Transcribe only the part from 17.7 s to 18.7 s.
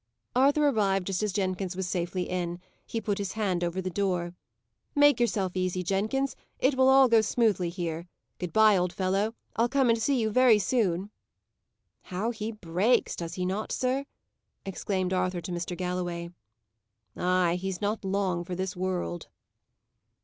not long for